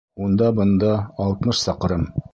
Унда-бында 0.27 0.89
алтмыш 1.27 1.63
саҡрым! 1.69 2.13